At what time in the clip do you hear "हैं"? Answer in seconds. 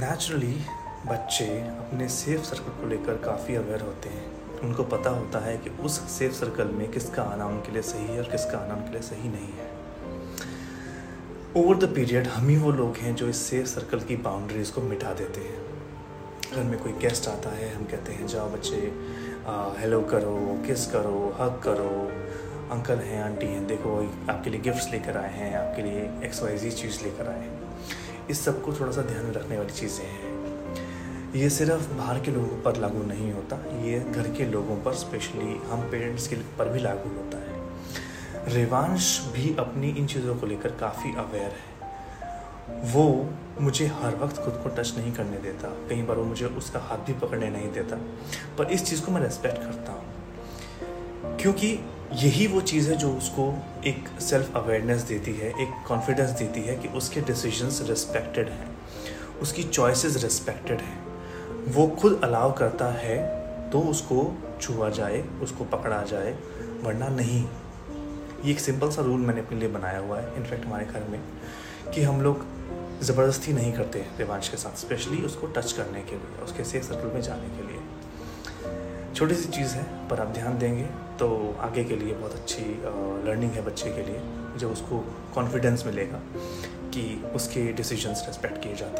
4.08-4.60, 12.96-13.14, 15.40-15.60, 18.12-18.26, 23.04-23.22, 23.46-23.66, 25.34-25.54, 27.40-27.58, 30.04-30.28, 58.48-58.68, 60.80-60.98, 88.84-88.98